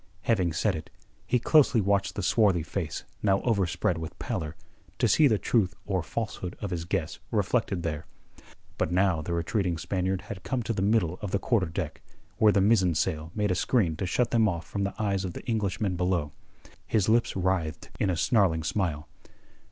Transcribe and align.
Having 0.21 0.53
said 0.53 0.75
it, 0.75 0.89
he 1.27 1.37
closely 1.37 1.79
watched 1.79 2.15
the 2.15 2.23
swarthy 2.23 2.63
face 2.63 3.03
now 3.21 3.39
overspread 3.41 3.99
with 3.99 4.17
pallor, 4.17 4.55
to 4.97 5.07
see 5.07 5.27
the 5.27 5.37
truth 5.37 5.75
or 5.85 6.01
falsehood 6.01 6.55
of 6.59 6.71
his 6.71 6.85
guess 6.85 7.19
reflected 7.29 7.83
there. 7.83 8.07
But 8.79 8.91
now 8.91 9.21
the 9.21 9.31
retreating 9.33 9.77
Spaniard 9.77 10.21
had 10.23 10.41
come 10.41 10.63
to 10.63 10.73
the 10.73 10.81
middle 10.81 11.19
of 11.21 11.29
the 11.29 11.37
quarter 11.37 11.67
deck, 11.67 12.01
where 12.39 12.51
the 12.51 12.61
mizzen 12.61 12.95
sail 12.95 13.29
made 13.35 13.51
a 13.51 13.53
screen 13.53 13.95
to 13.97 14.07
shut 14.07 14.31
them 14.31 14.49
off 14.49 14.65
from 14.65 14.85
the 14.85 14.95
eyes 14.97 15.23
of 15.23 15.33
the 15.33 15.47
Englishmen 15.47 15.95
below. 15.97 16.31
His 16.87 17.07
lips 17.07 17.35
writhed 17.35 17.91
in 17.99 18.09
a 18.09 18.17
snarling 18.17 18.63
smile. 18.63 19.07